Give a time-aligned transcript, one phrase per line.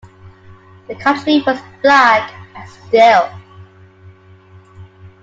[0.87, 3.29] The country was black and still.